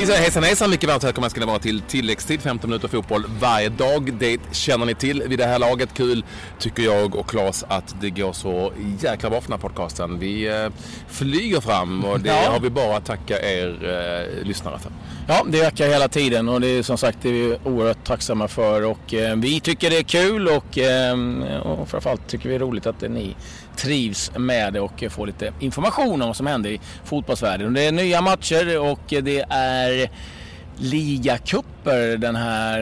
[0.00, 3.24] Vi säger hejsan hejsan, mycket varmt välkomna ska ni vara till tilläggstid, 15 minuter fotboll
[3.40, 4.12] varje dag.
[4.12, 5.94] Det känner ni till vid det här laget.
[5.94, 6.24] Kul
[6.58, 10.18] tycker jag och Claes att det går så jäkla bra för den här podcasten.
[10.18, 10.68] Vi eh,
[11.08, 12.50] flyger fram och det Ja.
[12.52, 13.68] har vi bara att tacka er
[14.38, 14.92] eh, lyssnare för.
[15.28, 18.48] Ja, det ökar hela tiden och det är som sagt det är vi oerhört tacksamma
[18.48, 21.16] för och eh, vi tycker det är kul och, eh,
[21.62, 23.36] och framförallt tycker vi det är roligt att ni
[23.76, 27.66] trivs med det och får lite information om vad som händer i fotbollsvärlden.
[27.66, 29.89] Och Det är nya matcher och det är
[30.78, 32.78] ligacuper den här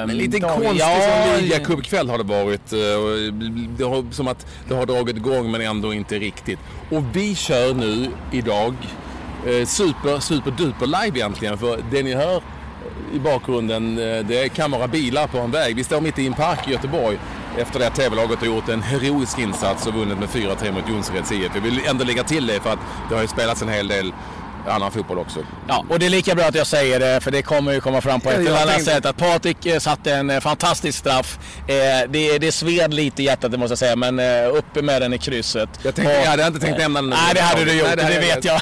[0.00, 2.72] eh, Men lite konstig Ja, ligacupkväll har det varit.
[2.72, 2.78] eh,
[3.78, 6.58] Det har, som att det har dragit igång men ändå inte riktigt.
[6.90, 8.74] Och vi kör nu idag
[9.46, 11.58] eh, super, super duper live egentligen.
[11.58, 12.42] För det ni hör
[13.14, 15.76] i bakgrunden eh, det kan vara bilar på en väg.
[15.76, 17.18] Vi står mitt i en park i Göteborg
[17.58, 21.32] efter det att TV-laget har gjort en heroisk insats och vunnit med 4-3 mot Jonsereds
[21.32, 21.50] IF.
[21.54, 22.78] Jag vill ändå lägga till det för att
[23.08, 24.12] det har ju spelats en hel del
[24.68, 25.38] annan fotboll också.
[25.68, 28.00] Ja, och det är lika bra att jag säger det för det kommer ju komma
[28.00, 31.38] fram på ett eller annat tänkte- sätt att Patrik eh, satte en eh, fantastisk straff.
[31.68, 31.74] Eh,
[32.10, 35.18] det, det sved lite i hjärtat det måste jag säga men uppe med den i
[35.18, 35.68] krysset.
[35.82, 37.10] Jag, tänkte, Och- jag hade inte tänkt nämna den.
[37.10, 38.60] Nej det hade du gjort, Nej, det, hade vet jag.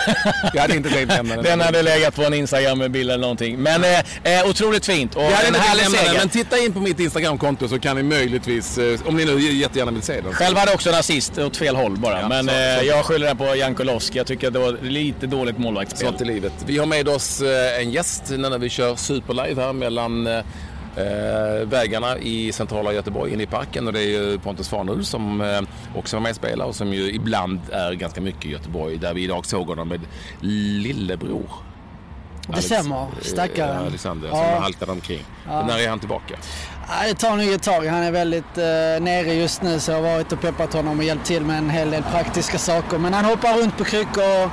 [0.54, 1.44] Jag hade inte tänkt nämna den.
[1.54, 3.58] Den hade legat på en Instagram-bild eller någonting.
[3.58, 6.18] Men eh, otroligt fint och Jag hade en härlig seger.
[6.18, 10.02] men titta in på mitt Instagramkonto så kan ni möjligtvis, om ni nu jättegärna vill
[10.02, 10.32] se den.
[10.32, 12.20] Själv hade också en assist åt fel håll bara.
[12.20, 14.18] Ja, men så- så- jag skyller den på Jankulovski.
[14.18, 15.93] Jag tycker att det var lite dåligt målvaktsspel.
[15.94, 16.52] Sånt i livet.
[16.66, 20.38] Vi har med oss eh, en gäst när vi kör Superlive här mellan eh,
[20.96, 25.40] eh, vägarna i centrala Göteborg inne i parken och det är ju Pontus Farnhult som
[25.40, 25.60] eh,
[25.96, 29.14] också var med och spelade och som ju ibland är ganska mycket i Göteborg där
[29.14, 30.00] vi idag såg honom med
[30.40, 31.50] lillebror.
[32.48, 33.06] Det stämmer.
[33.20, 33.86] Stackaren.
[33.86, 34.34] Alexander Ja.
[34.54, 35.24] som haltade omkring.
[35.46, 36.34] När är han tillbaka?
[36.88, 37.86] Ja, det tar nog ett tag.
[37.86, 38.64] Han är väldigt eh,
[39.04, 41.70] nere just nu så jag har varit och peppat honom och hjälpt till med en
[41.70, 42.98] hel del praktiska saker.
[42.98, 44.50] Men han hoppar runt på kryckor och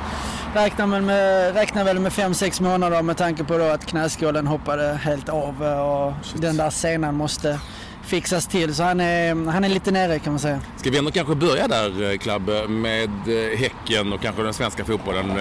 [0.55, 5.29] räknar väl med, räknar väl med 5-6 månader med tanke på att knäskålen hoppade helt
[5.29, 7.59] av och den där senan måste
[8.03, 8.75] fixas till.
[8.75, 10.59] Så han är, han är lite nere kan man säga.
[10.77, 14.85] Ska vi ändå kanske börja där, eh, Klabbe, med eh, Häcken och kanske den svenska
[14.85, 15.39] fotbollen.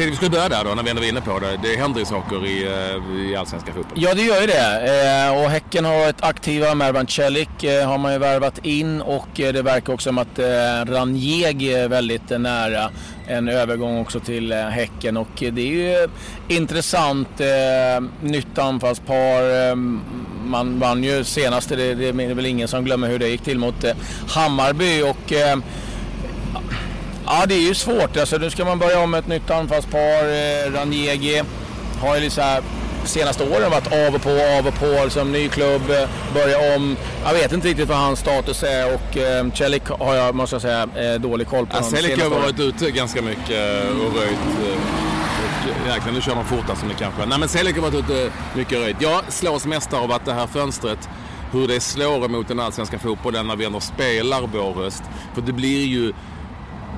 [0.00, 1.60] Tänkte vi skulle börja där då, när vi ändå var inne på det.
[1.62, 4.04] Det händer ju saker i, eh, i allsvenska fotbollen.
[4.04, 5.26] Ja, det gör ju det.
[5.26, 6.74] Eh, och Häcken har varit aktiva.
[6.74, 10.96] Mervan Celik eh, har man ju värvat in och det verkar också som att Ranjeg
[10.96, 12.90] Ranjegi är väldigt nära
[13.26, 15.16] en övergång också till Häcken.
[15.16, 16.08] Och det är ju
[16.48, 17.40] intressant.
[17.40, 19.70] Eh, nytt anfallspar.
[19.70, 20.00] Ehm,
[20.44, 23.58] man vann ju senast, det, det är väl ingen som glömmer hur det gick till
[23.58, 23.84] mot
[24.28, 25.02] Hammarby.
[25.02, 25.62] Och, ehm,
[27.32, 28.16] Ja, det är ju svårt.
[28.16, 29.98] Alltså, nu ska man börja om med ett nytt anfallspar.
[30.24, 31.42] Eh, Ranjegi
[32.02, 32.62] har ju så här,
[33.04, 35.04] senaste åren varit av och på, av och på.
[35.04, 36.96] Liksom, ny klubb, eh, börja om.
[37.24, 40.62] Jag vet inte riktigt vad hans status är och eh, Celik har jag, måste jag
[40.62, 41.76] säga, eh, dålig koll på.
[41.78, 44.38] de Selik har varit ute ganska mycket eh, och röjt.
[44.64, 44.80] eh,
[45.94, 47.26] Jäklar, nu kör man fortare som det kanske.
[47.26, 48.96] Nej men Selik har varit ute mycket och röjt.
[49.00, 51.08] Jag slås mest av att det här fönstret,
[51.52, 55.02] hur det slår emot den allsvenska fotbollen när vi ändå spelar vår höst.
[55.34, 56.12] För det blir ju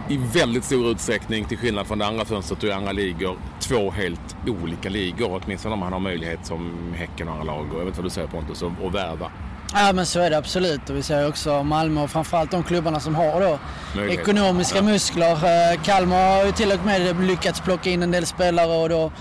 [0.08, 3.90] i väldigt stor utsträckning, till skillnad från det andra fönstret och i andra ligor, två
[3.90, 5.40] helt olika ligor.
[5.44, 7.66] Åtminstone om man har möjlighet som Häcken och andra lag.
[7.72, 9.30] Och jag vet inte vad du säger Pontus, att att värva.
[9.74, 13.00] Ja men så är det absolut och vi ser också Malmö och framförallt de klubbarna
[13.00, 13.58] som har då
[13.96, 14.20] Möjlighet.
[14.20, 14.82] ekonomiska Ja.
[14.82, 15.30] muskler.
[15.32, 19.12] Eh, Kalmar har ju till och med lyckats plocka in en del spelare och då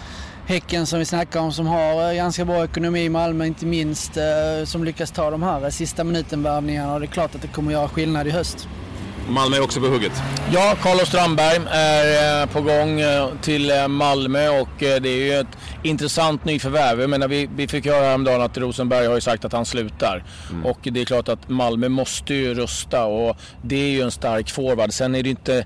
[0.45, 4.65] Häcken som vi snackar om som har eh, ganska bra ekonomi, Malmö inte minst, eh,
[4.65, 7.87] som lyckas ta de här sista minuten-värvningarna och det är klart att det kommer göra
[7.89, 8.67] skillnad i höst.
[9.31, 10.11] Malmö är också på hugget.
[10.53, 15.33] Ja, Carlos Strandberg är eh, på gång eh, till eh, Malmö och det är ju
[15.33, 17.01] ett intressant nyförvärv.
[17.01, 20.23] Jag menar, vi, vi fick höra häromdagen att Rosenberg har ju sagt att han slutar.
[20.65, 24.49] Och det är klart att Malmö måste ju rusta och det är ju en stark
[24.49, 24.93] forward.
[24.93, 25.65] Sen är det inte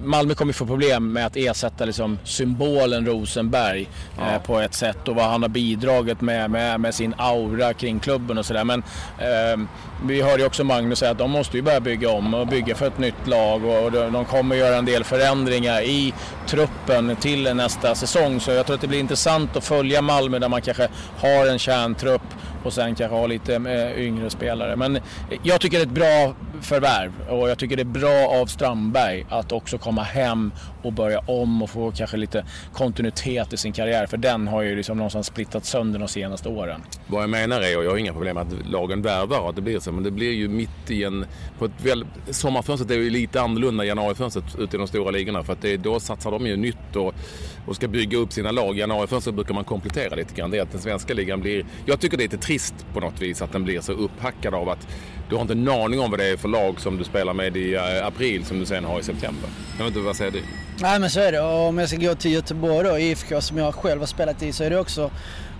[0.00, 3.88] Malmö kommer få problem med att ersätta liksom symbolen Rosenberg
[4.18, 8.00] eh, på ett sätt och vad han har bidragit med, med, med sin aura kring
[8.00, 8.64] klubben och sådär.
[8.64, 8.82] Men
[9.18, 9.66] eh,
[10.04, 12.74] vi hörde ju också Magnus säga att de måste ju börja bygga om och bygga
[12.74, 16.14] för ett nytt lag och, och de kommer göra en del förändringar i
[16.46, 18.40] truppen till nästa säsong.
[18.40, 21.58] Så jag tror att det blir intressant att följa Malmö där man kanske har en
[21.58, 22.22] kärntrupp
[22.64, 24.76] och sen kanske ha lite eh, yngre spelare.
[24.76, 24.98] Men
[25.42, 29.26] jag tycker det är ett bra förvärv och jag tycker det är bra av Strandberg
[29.28, 34.06] att också komma hem och börja om och få kanske lite kontinuitet i sin karriär.
[34.06, 36.80] För den har ju liksom någonstans splittat sönder de senaste åren.
[37.06, 39.62] Vad jag menar är, och jag har inga problem med att lagen värvar att det
[39.62, 41.26] blir så, men det blir ju mitt i en...
[41.58, 45.42] På ett väl, sommarfönstret är ju lite annorlunda än januarifönstret ute i de stora ligorna
[45.42, 47.14] för att det, då satsar de ju nytt och,
[47.66, 48.78] och ska bygga upp sina lag.
[48.78, 50.50] Januarifönstret brukar man komplettera lite grann.
[50.50, 51.64] Det är att den svenska ligan blir...
[51.86, 54.68] Jag tycker det är lite trist på något vis att den blir så upphackad av
[54.68, 54.88] att
[55.28, 57.56] du har inte en aning om vad det är för lag som du spelar med
[57.56, 59.50] i eh, april som du sen har i september.
[59.78, 60.42] Jag vet inte, vad säger du?
[60.80, 61.40] Nej men så är det.
[61.40, 64.52] Och om jag ska gå till Göteborg då, IFK som jag själv har spelat i,
[64.52, 65.10] så är det också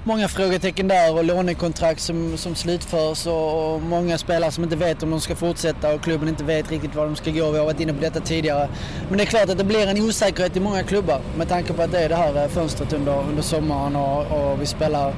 [0.04, 5.02] många frågetecken där och lånekontrakt som, som slutförs och, och många spelare som inte vet
[5.02, 7.50] om de ska fortsätta och klubben inte vet riktigt var de ska gå.
[7.50, 8.68] Vi har varit inne på detta tidigare.
[9.08, 11.82] Men det är klart att det blir en osäkerhet i många klubbar med tanke på
[11.82, 15.14] att det är det här eh, fönstret under, under sommaren och, och vi spelar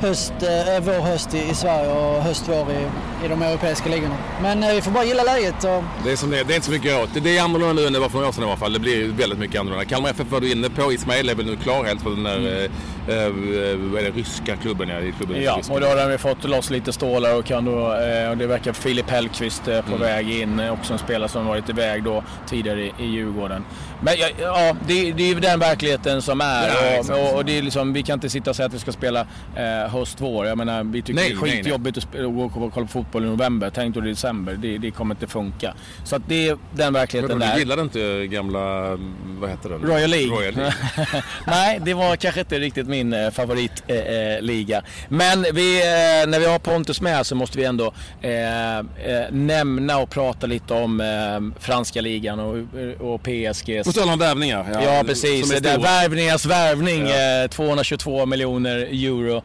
[0.00, 2.86] höst, eh, vår höst i, i Sverige och höst vår i,
[3.24, 4.16] i de europeiska ligorna.
[4.42, 5.64] Men eh, vi får bara gilla läget.
[5.64, 5.84] Och...
[6.04, 7.24] Det är som det, det är inte så mycket åt.
[7.24, 8.72] Det är annorlunda nu än det var för några år sedan i alla fall.
[8.72, 9.84] Det blir väldigt mycket annorlunda.
[9.84, 10.92] Kalmar FF var du inne på.
[10.92, 12.52] Ismail är väl nu klar helt för den där mm.
[12.54, 12.64] eh,
[13.08, 14.88] eh, vad är det, ryska klubben.
[14.88, 18.30] Ja, klubben ja och då har vi fått loss lite stålar och, kan då, eh,
[18.30, 20.00] och det verkar Filip Hellqvist eh, på mm.
[20.00, 20.60] väg in.
[20.60, 23.64] Eh, också en spelare som varit iväg då tidigare i, i Djurgården.
[24.00, 26.68] Men ja, ja det, det är ju den verkligheten som är.
[26.68, 28.78] Ja, och, och, och, det är liksom, vi kan inte sitta och säga att vi
[28.78, 30.46] ska spela eh, höst-vår.
[30.46, 33.26] Jag menar, vi tycker nej, det är skitjobbigt att gå och kolla på fotboll i
[33.26, 33.70] november.
[33.74, 34.54] Tänk då i december.
[34.54, 35.74] Det, det kommer inte funka.
[36.04, 37.52] Så att det är den verkligheten där.
[37.52, 38.96] Du gillade inte gamla,
[39.40, 39.82] vad heter den?
[39.82, 40.36] Royal League.
[40.36, 40.72] Royal League.
[41.46, 44.76] nej, det var kanske inte riktigt min eh, favoritliga.
[44.76, 48.30] Eh, eh Men vi, eh, när vi har Pontus med så måste vi ändå eh,
[49.30, 51.02] nämna och prata lite om
[51.60, 52.56] franska ligan och,
[53.00, 54.66] och PSGs på tal om värvningar.
[54.72, 55.60] Ja, ja precis.
[55.60, 57.06] Det är värvningars värvning.
[57.06, 57.48] Ja.
[57.48, 59.42] 222 miljoner euro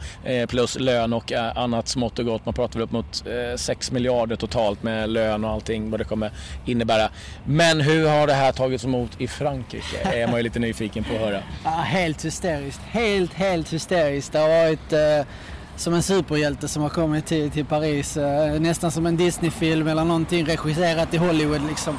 [0.48, 2.46] plus lön och annat smått och gott.
[2.46, 3.24] Man pratar väl upp mot
[3.56, 6.32] 6 miljarder totalt med lön och allting vad det kommer
[6.66, 7.10] innebära.
[7.46, 9.98] Men hur har det här tagits emot i Frankrike?
[10.04, 11.40] är man ju lite nyfiken på att höra.
[11.64, 12.82] Ja, helt hysteriskt.
[12.90, 14.32] Helt, helt hysteriskt.
[14.32, 15.28] Det har varit eh,
[15.76, 18.18] som en superhjälte som har kommit till, till Paris.
[18.18, 21.98] Eh, nästan som en Disney-film eller någonting regisserat i Hollywood liksom.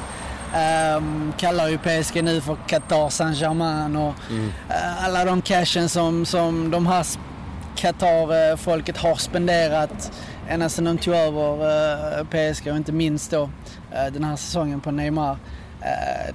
[0.55, 4.45] Um, kallar ju PSG nu för Qatar Saint-Germain och mm.
[4.45, 7.05] uh, alla de cashen som, som de här
[7.75, 10.11] Qatar-folket har spenderat
[10.49, 11.51] ända sedan de tog över
[12.19, 13.49] uh, PSG och inte minst då uh,
[14.13, 15.37] den här säsongen på Neymar.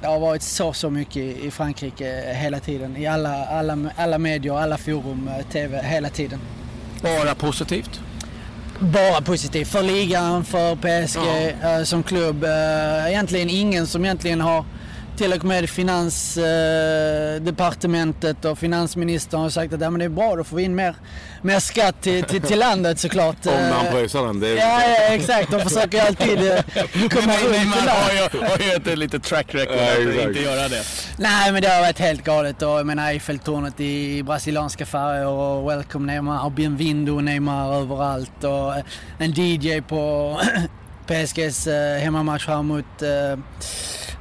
[0.01, 2.97] Det har varit så, så mycket i Frankrike hela tiden.
[2.97, 6.41] I alla, alla, alla medier, alla forum, TV, hela tiden.
[7.03, 8.01] Bara positivt?
[8.81, 11.21] Bara positivt för ligan, för PSG
[11.63, 11.79] ja.
[11.79, 12.45] uh, som klubb.
[12.45, 14.65] Uh, egentligen ingen som egentligen har
[15.21, 20.45] till och med Finansdepartementet och finansministern har sagt att ja, men det är bra, då
[20.45, 20.95] får vi in mer,
[21.43, 23.47] mer skatt till, till, till landet såklart.
[23.47, 24.41] Om man pröjsar den.
[24.41, 24.57] Det är...
[24.57, 25.51] ja, ja, exakt.
[25.51, 26.39] De försöker alltid
[27.13, 28.31] komma runt det där.
[28.49, 30.83] har ju ett litet track record ja, att inte göra det.
[31.19, 32.63] Nej, men det har varit helt galet.
[32.63, 38.45] Och, jag menar Eiffeltornet i brasilianska färger och Welcome Neymar och Bienvindo Neymar överallt.
[38.45, 38.75] Och
[39.19, 40.37] en DJ på
[41.07, 41.67] PSGs
[42.03, 43.03] hemmamatch här mot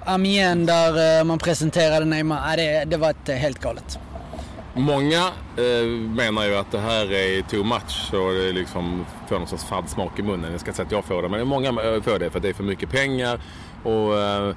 [0.05, 2.57] Amiens där eh, man presenterade Neymar.
[2.57, 3.99] det, det var ett, eh, helt galet.
[4.73, 9.47] Många eh, menar ju att det här är too much och det liksom får någon
[9.47, 10.51] sorts fadd smak i munnen.
[10.51, 12.43] Jag ska inte säga att jag får det, men många eh, får det för att
[12.43, 13.41] det är för mycket pengar.
[13.83, 14.55] Och eh,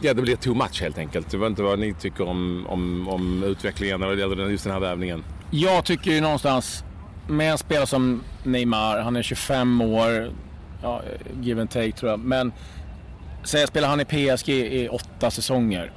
[0.00, 1.32] ja, det blir too much helt enkelt.
[1.32, 5.24] Jag vet inte vad ni tycker om, om, om utvecklingen gäller just den här värvningen.
[5.50, 6.84] Jag tycker ju någonstans
[7.28, 10.30] med en spelare som Neymar, han är 25 år,
[10.82, 11.02] ja,
[11.40, 12.20] give and take tror jag.
[12.20, 12.52] Men
[13.44, 15.92] Säg spelar han i PSG i åtta säsonger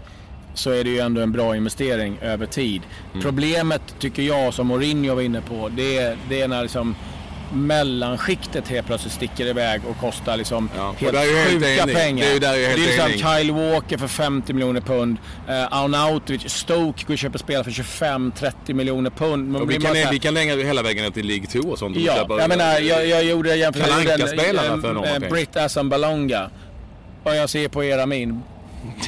[0.53, 2.81] så är det ju ändå en bra investering över tid.
[3.11, 3.23] Mm.
[3.23, 6.95] Problemet tycker jag, som Mourinho var inne på, det är, det är när liksom
[7.53, 11.17] mellanskiktet helt plötsligt sticker iväg och kostar liksom ja, helt
[11.49, 12.25] sjuka helt pengar.
[12.25, 15.17] Det är, där det är liksom Kyle Walker för 50 miljoner pund.
[15.49, 19.67] Uh, Arnautovic, Stoke går och köper spelare för 25-30 miljoner pund.
[19.67, 20.11] vi, kan, här...
[20.11, 21.97] vi kan lägga hela vägen till League 2 och sånt.
[21.97, 24.03] Ja, jag menar, jag, jag gjorde jämförelsen...
[24.03, 25.29] Kalanka-spelarna för pengar.
[25.29, 26.49] Britt Assambalonga.
[27.23, 28.43] Och jag ser på era min.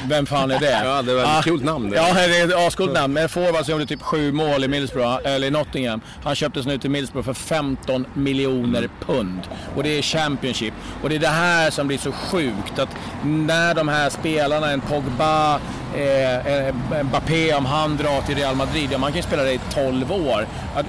[0.08, 0.70] Vem fan är det?
[0.84, 1.90] ja, det var ett coolt namn.
[1.90, 1.96] Det.
[1.96, 3.14] Ja, det är ett ascoolt namn.
[3.14, 6.00] Men en forward som gjorde typ sju mål i Middlesbrough, eller i Nottingham.
[6.24, 9.40] Han köptes nu till Middlesbrough för 15 miljoner pund.
[9.76, 10.74] Och det är Championship.
[11.02, 12.78] Och det är det här som blir så sjukt.
[12.78, 15.60] Att när de här spelarna, en Pogba,
[15.96, 16.74] eh, eh,
[17.04, 20.12] Mbappé, om han drar till Real Madrid, ja man kan ju spela det i 12
[20.12, 20.46] år.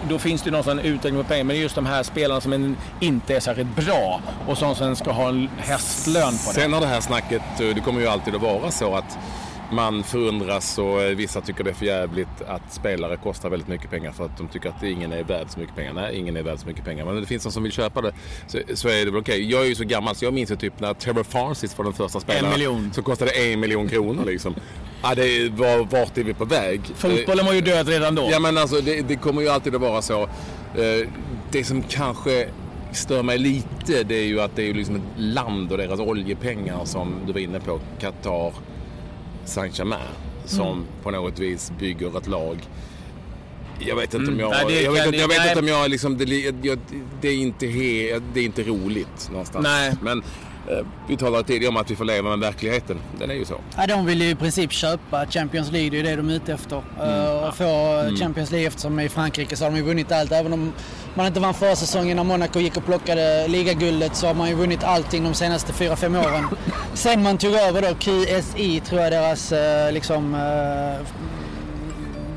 [0.09, 1.43] Då finns det någon sån utveckling på pengar.
[1.43, 5.29] Men just de här spelarna som inte är särskilt bra och som sen ska ha
[5.29, 6.61] en hästlön på det.
[6.61, 9.17] Sen har det här snacket, eh, det kommer ju alltid att vara så att
[9.71, 13.89] man förundras och eh, vissa tycker det är för jävligt att spelare kostar väldigt mycket
[13.89, 15.93] pengar för att de tycker att ingen är värd så mycket pengar.
[15.93, 17.05] Nej, ingen är värd så mycket pengar.
[17.05, 18.13] Men det finns någon som vill köpa det
[18.47, 19.35] så, så är det väl okej.
[19.35, 19.51] Okay.
[19.51, 21.93] Jag är ju så gammal så jag minns ju typ när Trevor Francis var den
[21.93, 22.45] första spelaren.
[22.45, 22.91] En miljon.
[22.93, 24.55] Så kostade det en miljon kronor liksom.
[25.01, 26.81] Ja, det var, vart är vi på väg?
[26.95, 28.29] Fotbollen var ju död redan då.
[28.31, 30.23] Ja, men alltså det, det kommer ju alltid att vara så.
[30.23, 31.09] Eh,
[31.51, 32.47] det som kanske
[32.91, 36.85] stör mig lite det är ju att det är liksom ett land och deras oljepengar
[36.85, 38.53] som du var inne på, Qatar,
[39.45, 39.99] Saint-Germain,
[40.45, 40.85] som mm.
[41.03, 42.57] på något vis bygger ett lag.
[43.79, 44.53] Jag vet inte om jag...
[44.53, 44.67] Mm.
[44.67, 46.17] Nej, jag vet, jag vet inte om jag liksom...
[46.17, 46.25] Det,
[46.63, 46.79] jag,
[47.21, 49.63] det, är inte he, det är inte roligt någonstans.
[49.63, 49.93] Nej.
[50.01, 50.23] Men
[51.07, 52.99] vi talade tidigare om att vi får leva med verkligheten.
[53.19, 53.61] Den är ju så.
[53.77, 56.53] Ja, de vill ju i princip köpa Champions League, det är det de är ute
[56.53, 56.83] efter.
[57.01, 57.43] Mm.
[57.43, 58.15] Och få mm.
[58.15, 60.31] Champions League eftersom i Frankrike så har de ju vunnit allt.
[60.31, 60.73] Även om
[61.13, 64.55] man inte vann förra säsongen när Monaco gick och plockade ligaguldet så har man ju
[64.55, 66.47] vunnit allting de senaste 4-5 åren.
[66.93, 70.37] Sen man tog över då QSI tror jag deras eh, liksom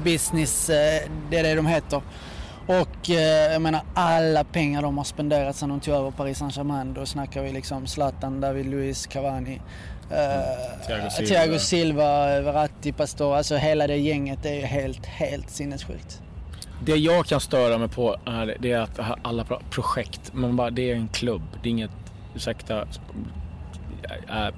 [0.05, 0.67] business,
[1.31, 2.03] det är det de heter.
[2.71, 6.95] Och eh, jag menar alla pengar de har spenderat sedan de tog över Paris Saint-Germain.
[6.95, 9.61] Då snackar vi liksom Zlatan, David Luiz, Cavani.
[10.11, 11.29] Eh, Thiago, Silva.
[11.29, 13.37] Thiago Silva, Verratti, Pastor.
[13.37, 16.23] Alltså hela det gänget är helt, helt sinnessjukt.
[16.85, 20.91] Det jag kan störa mig på är, det är att alla projekt, man bara, det
[20.91, 21.43] är en klubb.
[21.63, 21.91] Det är inget,
[22.35, 22.85] ursäkta,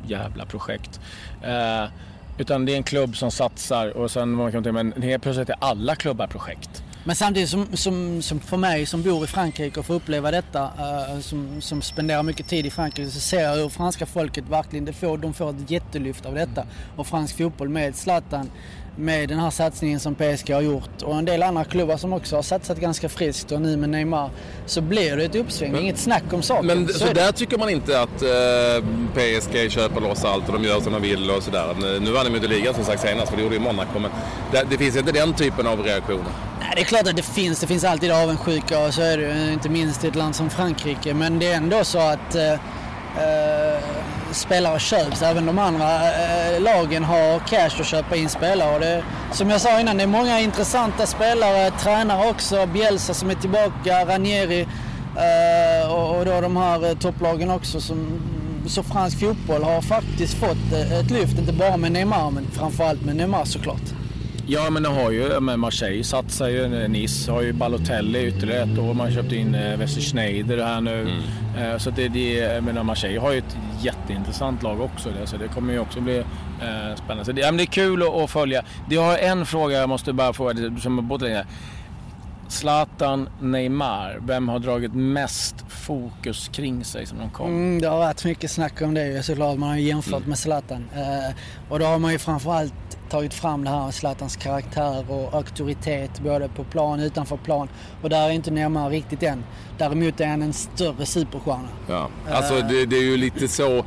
[0.07, 1.00] jävla projekt.
[1.47, 1.90] Uh,
[2.38, 5.49] utan det är en klubb som satsar och sen man kan tänka, men helt plötsligt
[5.49, 6.85] är alla klubbar projekt.
[7.04, 10.62] Men samtidigt som, som, som, för mig som bor i Frankrike och får uppleva detta,
[10.64, 14.85] uh, som, som spenderar mycket tid i Frankrike, så ser jag hur franska folket verkligen,
[14.85, 16.66] det får, de får ett jättelyft av detta.
[16.97, 18.50] Och fransk fotboll med Zlatan
[18.96, 22.37] med den här satsningen som PSG har gjort och en del andra klubbar som också
[22.37, 24.30] har satsat ganska friskt och nu med Neymar
[24.66, 25.72] så blir det ett uppsving.
[25.72, 26.66] Men, Inget snack om saken.
[26.66, 28.84] Men så, så där tycker man inte att eh,
[29.14, 32.00] PSG köper loss allt och de gör som de vill och sådär.
[32.00, 34.11] Nu vann de inte ligan som sagt senast för det gjorde ju Monaco men
[34.52, 36.32] det, det, finns inte den typen av reaktioner.
[36.61, 37.61] Nej, det är klart att det finns.
[37.61, 41.14] Det finns alltid avundsjuka och så är det inte minst i ett land som Frankrike.
[41.14, 43.78] Men det är ändå så att eh, eh,
[44.33, 45.23] spelare köps.
[45.23, 48.75] Även de andra eh, lagen har cash att köpa in spelare.
[48.75, 51.71] Och det, som jag sa innan, det är många intressanta spelare.
[51.71, 52.67] Tränare också.
[52.67, 54.61] Bielsa som är tillbaka, Ranieri
[55.17, 57.81] eh, och, och då de här eh, topplagen också.
[57.81, 58.23] Som,
[58.67, 63.05] så fransk fotboll har faktiskt fått eh, ett lyft, inte bara med Neymar men framförallt
[63.05, 64.01] med Neymar såklart.
[64.52, 66.88] Ja, men det har ju med Marseille satsar ju.
[66.88, 68.94] Nice har ju Balotelli ytterligare ett år.
[68.94, 71.00] Man köpte in eh, Wesley Schneider här nu.
[71.00, 71.73] Mm.
[71.73, 75.11] Eh, så det, det, jag menar, Marseille har ju ett jätteintressant lag också.
[75.21, 77.25] Det, så det kommer ju också bli eh, spännande.
[77.25, 78.64] Så det, ja, men det är kul att, att följa.
[78.88, 81.44] Det har en fråga jag måste bara fråga, som länge.
[82.49, 87.47] Zlatan, Neymar, vem har dragit mest fokus kring sig som de kom?
[87.47, 89.59] Mm, det har varit mycket snack om det såklart.
[89.59, 90.28] Man har ju jämfört mm.
[90.28, 90.88] med Zlatan.
[90.94, 91.35] Eh,
[91.68, 96.21] och då har man ju framförallt tagit fram det här med Zlatans karaktär och auktoritet
[96.21, 97.69] både på plan och utanför plan.
[98.02, 99.45] Och där är inte Neymar riktigt än.
[99.78, 101.69] Däremot är han en större superstjärna.
[101.88, 103.85] Ja, alltså det, det är ju lite så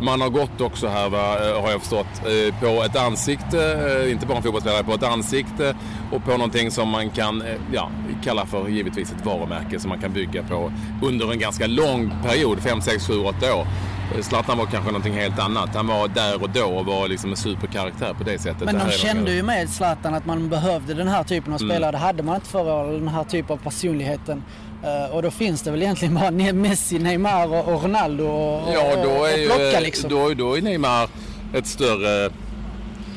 [0.00, 3.58] man har gått också här va, eh, har jag förstått eh, på ett ansikte,
[4.04, 5.76] eh, inte bara en fotbollsspelare, på ett ansikte
[6.12, 7.42] och på någonting som man kan
[7.72, 7.90] ja,
[8.24, 12.58] kalla för givetvis ett varumärke som man kan bygga på under en ganska lång period,
[12.58, 13.66] 5, 6, 7, 8 år.
[14.22, 15.74] Zlatan var kanske någonting helt annat.
[15.74, 18.64] Han var där och då och var liksom en superkaraktär på det sättet.
[18.64, 21.70] Men de kände ju med Zlatan att man behövde den här typen av mm.
[21.70, 21.88] spelare.
[21.88, 22.00] Mm.
[22.00, 24.42] Det hade man inte förra året, den här typen av personligheten.
[24.84, 29.24] Uh, och då finns det väl egentligen bara Messi, Neymar och, Ronaldo och, ja, då
[29.24, 30.10] är och plocka liksom.
[30.10, 31.08] Då, då är Neymar
[31.54, 32.30] ett större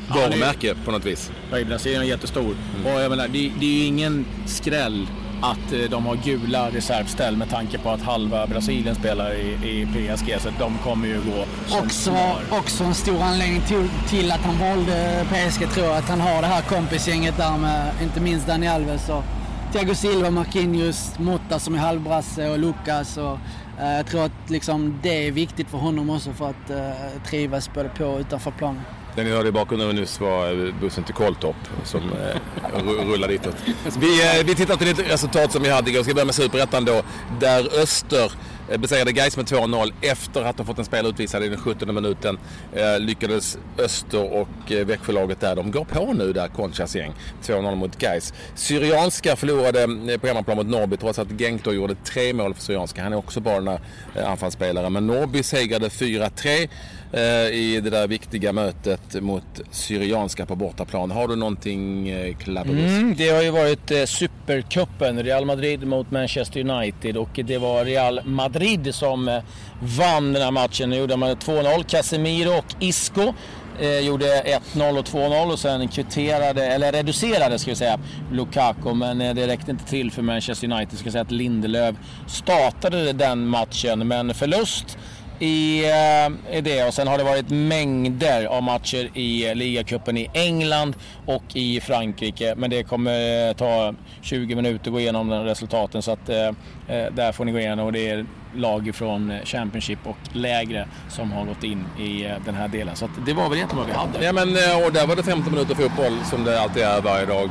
[0.08, 1.30] varumärke ja, på något vis.
[1.50, 2.56] Ja, Brasilien är jättestor.
[2.76, 2.94] Mm.
[2.94, 5.06] Och jag menar, det, det är ju ingen skräll
[5.42, 9.86] att eh, de har gula reservställ med tanke på att halva Brasilien spelar i, i
[9.86, 10.36] PSG.
[10.40, 11.44] Så de kommer ju gå
[11.78, 12.16] också,
[12.50, 15.96] också en stor anledning till, till, att han valde PSG tror jag.
[15.96, 19.24] Att han har det här kompisgänget där med inte minst Dani Alves och
[19.72, 23.16] Thiago Silva, Marquinhos, Motta som är halvbrasse och Lucas.
[23.16, 23.38] Och,
[23.80, 27.74] eh, jag tror att liksom, det är viktigt för honom också för att eh, trivas
[27.74, 28.82] både på och utanför planen.
[29.14, 33.56] Det ni hörde i bakgrunden nyss var bussen till Koltorp som eh, rullar ditåt.
[33.98, 35.98] Vi, eh, vi tittar till ett resultat som vi hade igår.
[35.98, 37.02] Jag ska börja med Superettan då.
[37.40, 38.32] Där Öster
[38.72, 41.94] Eh, besegrade Gais med 2-0 efter att ha fått en spelare utvisad i den 17
[41.94, 42.38] minuten.
[42.74, 47.12] Eh, lyckades Öster och eh, Växjölaget där, de går på nu där, Conchas gäng.
[47.42, 48.34] 2-0 mot Gais.
[48.54, 53.02] Syrianska förlorade eh, på hemmaplan mot Norrby trots att Genk gjorde tre mål för Syrianska.
[53.02, 53.78] Han är också bara den
[54.14, 54.92] eh, anfallsspelaren.
[54.92, 56.68] Men Norrby segrade 4-3
[57.12, 57.22] eh,
[57.54, 61.10] i det där viktiga mötet mot Syrianska på bortaplan.
[61.10, 66.70] Har du någonting eh, mm, Det har ju varit eh, Supercupen, Real Madrid mot Manchester
[66.70, 68.61] United och det var Real Madrid
[68.92, 69.42] som eh,
[69.80, 70.90] vann den här matchen.
[70.90, 71.84] Nu gjorde man 2-0.
[71.84, 73.34] Casemiro och Isco
[73.80, 74.42] eh, gjorde
[74.74, 77.98] 1-0 och 2-0 och sen kvitterade, eller reducerade ska vi säga,
[78.32, 78.94] Lukaku.
[78.94, 80.98] Men eh, det räckte inte till för Manchester United.
[80.98, 84.98] Ska säga att Lindelöf startade den matchen, men förlust
[85.42, 86.84] i, eh, i det.
[86.84, 92.54] Och sen har det varit mängder av matcher i ligacupen i England och i Frankrike.
[92.56, 96.02] Men det kommer eh, ta 20 minuter att gå igenom den resultaten.
[96.02, 96.50] Så att eh,
[96.88, 97.86] där får ni gå igenom.
[97.86, 102.32] Och det är lag från eh, Championship och lägre som har gått in i eh,
[102.44, 102.96] den här delen.
[102.96, 104.24] Så det var väl egentligen vad vi hade.
[104.24, 107.26] Ja men eh, och där var det 15 minuter fotboll som det alltid är varje
[107.26, 107.50] dag.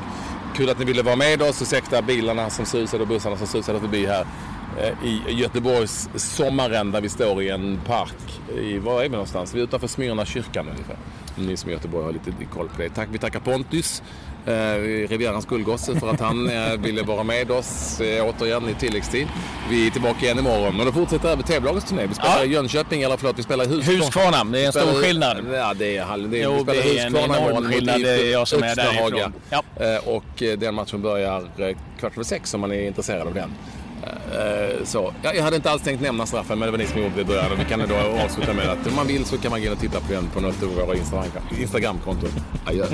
[0.55, 1.61] Kul att ni ville vara med oss.
[1.61, 4.25] Ursäkta bilarna som susade och bussarna som susade förbi här.
[5.03, 8.41] i Göteborgs sommaren där vi står i en park.
[8.57, 9.55] I, var är vi någonstans?
[9.55, 10.97] Vi är utanför Smyrna kyrkan ungefär.
[11.35, 12.89] Ni som är i Göteborg har lite koll på det.
[12.89, 14.03] Tack, vi tackar Pontus,
[15.07, 19.27] Rivierans guldgosse, för att han eh, ville vara med oss eh, återigen i tilläggstid.
[19.69, 22.05] Vi är tillbaka igen imorgon och då fortsätter TV-lagets turné.
[22.07, 22.45] Vi spelar Ja.
[22.45, 23.97] Jönköping, eller förlåt, vi spelar Huskvarna.
[24.03, 25.37] Huskvarna, det är en stor skillnad.
[25.53, 28.01] Ja, det är, det är, Jo, vi spelar Huskvarna imorgon mot skillnad.
[28.01, 29.33] Det är jag som är därifrån.
[29.49, 29.63] Ja.
[29.75, 33.33] Eh, Och eh, den matchen börjar eh, kvart över sex om man är intresserad av
[33.33, 33.51] den.
[34.03, 37.01] Eh, Så, ja, jag hade inte alls tänkt nämna straffen men det var ni som
[37.01, 37.45] gjorde det i början.
[37.59, 37.95] Vi kan då
[38.25, 40.27] avsluta med att om man vill så kan man gå in och titta på den
[40.33, 42.29] på något av våra Instagram- Instagramkonton.
[42.65, 42.85] Adjö.